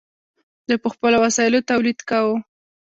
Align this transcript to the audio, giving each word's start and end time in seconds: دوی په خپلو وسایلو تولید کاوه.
دوی 0.67 0.77
په 0.83 0.89
خپلو 0.93 1.17
وسایلو 1.25 1.65
تولید 1.71 1.99
کاوه. 2.09 2.35